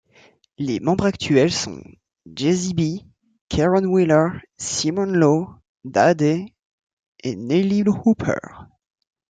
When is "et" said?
7.23-7.35